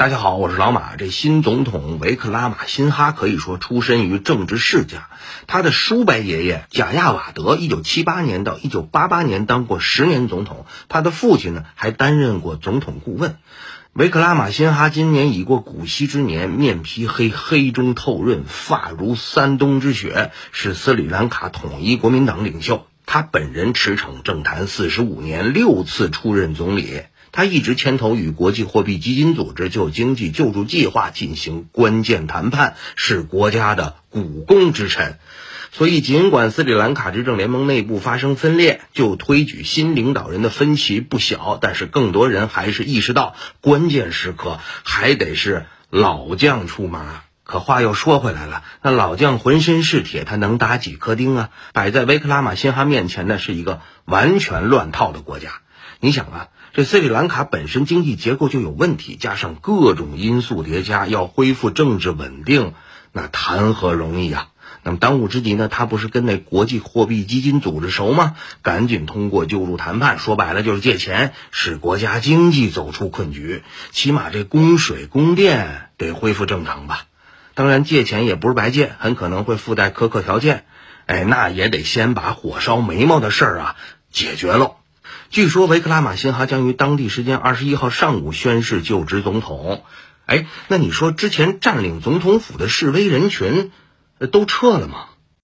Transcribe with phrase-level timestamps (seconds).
[0.00, 0.96] 大家好，我是老马。
[0.96, 5.10] 这新总统维克拉马辛哈可以说出身于政治世家，
[5.46, 13.36] 他的叔伯爷爷贾亚瓦德，一九七八年到一九八八年当过十年总统，他的父亲呢还担任过总统顾问。
[13.92, 22.86] 维克拉马辛哈今年已过古稀之年，面皮黑，黑中透润，发如三冬之雪，是斯里兰卡统一国民党领袖。
[23.04, 27.02] 他本人驰骋政坛四十五年，六次出任总理。
[27.32, 35.18] 他一直牵头与国际货币基金组织就经济救助计划进行关键谈判，是国家的股肱之臣。
[35.72, 47.22] 所以，尽管斯里兰卡执政联盟内部发生分裂，就推举新领导人的分歧不小，但是更多人还是意识到，关键时刻还得是老将出马。
[47.44, 51.50] 可话又说回来了，那老将浑身是铁，他能打几颗钉啊？
[51.72, 55.60] 摆在维克拉马辛哈面前的是一个完全乱套的国家。
[56.02, 62.72] 你想啊，这斯里兰卡本身经济结构就有问题，加上各种因素叠加，要恢复政治稳定，
[63.12, 64.48] 那谈何容易啊！
[64.82, 68.34] 那么当务之急呢，他不是跟那国际货币基金组织熟吗？
[68.62, 77.04] 赶紧通过救助谈判，说白了就是借钱，使国家经济走出困局，起码这供水供电得恢复正常吧。
[77.52, 80.64] 当然，借钱也不是白借，很可能会附带苛刻条件。
[81.04, 83.76] 哎，那也得先把火烧眉毛的事儿啊
[84.10, 84.76] 解决喽。
[85.30, 89.84] 据说维克拉马辛哈将于当地时间二十一号上午宣誓就职总统。
[90.26, 93.70] 哎，那你说之前占领总统府的示威人群，
[94.32, 95.06] 都撤了吗？